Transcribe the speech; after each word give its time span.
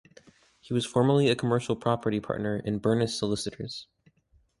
He 0.59 0.73
was 0.73 0.83
formerly 0.83 1.29
a 1.29 1.35
commercial 1.35 1.75
property 1.75 2.19
partner 2.19 2.57
in 2.57 2.79
Burness 2.79 3.09
Solicitors. 3.09 3.85